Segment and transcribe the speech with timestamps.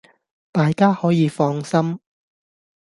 [0.51, 1.99] 大家可以放心！